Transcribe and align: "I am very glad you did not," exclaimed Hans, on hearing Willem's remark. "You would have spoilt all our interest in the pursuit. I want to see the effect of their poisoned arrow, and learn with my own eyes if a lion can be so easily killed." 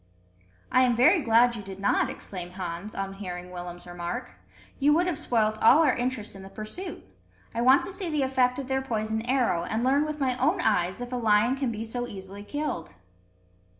"I 0.71 0.81
am 0.83 0.95
very 0.95 1.21
glad 1.21 1.55
you 1.55 1.61
did 1.61 1.79
not," 1.79 2.09
exclaimed 2.09 2.53
Hans, 2.53 2.95
on 2.95 3.13
hearing 3.13 3.51
Willem's 3.51 3.85
remark. 3.85 4.31
"You 4.79 4.93
would 4.95 5.05
have 5.05 5.19
spoilt 5.19 5.59
all 5.61 5.83
our 5.83 5.95
interest 5.95 6.35
in 6.35 6.41
the 6.41 6.49
pursuit. 6.49 7.05
I 7.53 7.61
want 7.61 7.83
to 7.83 7.91
see 7.91 8.09
the 8.09 8.23
effect 8.23 8.57
of 8.57 8.65
their 8.67 8.81
poisoned 8.81 9.29
arrow, 9.29 9.63
and 9.63 9.83
learn 9.83 10.05
with 10.05 10.19
my 10.19 10.35
own 10.39 10.59
eyes 10.59 11.01
if 11.01 11.13
a 11.13 11.17
lion 11.17 11.55
can 11.55 11.71
be 11.71 11.85
so 11.85 12.07
easily 12.07 12.41
killed." 12.43 12.95